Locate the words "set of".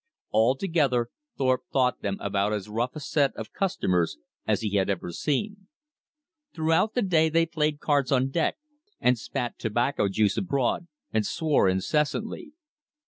2.99-3.53